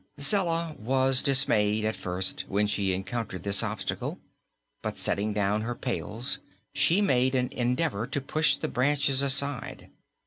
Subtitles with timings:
[0.19, 4.17] Zella was dismayed, at first, when she encountered this obstacle,
[4.81, 6.39] but setting down her pails
[6.73, 9.91] she made an endeavor to push the branches aside.